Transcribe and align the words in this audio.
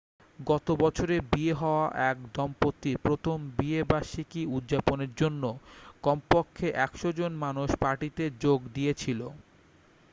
গত 0.39 0.67
বছরে 0.83 1.15
বিয়ে 1.31 1.53
হওয়া 1.53 1.85
এক 2.11 2.17
দম্পতির 2.35 2.97
প্রথম 2.97 3.37
বিয়ে 3.57 3.81
বার্ষিকী 3.83 4.41
উদযাপনের 4.57 5.11
জন্য 5.17 5.43
কম 6.03 6.17
পক্ষে 6.29 6.67
100 6.85 7.17
জন 7.19 7.31
মানুষ 7.45 7.69
পার্টিতে 7.81 8.23
যোগ 8.43 8.59
দিয়েছিল 8.73 9.19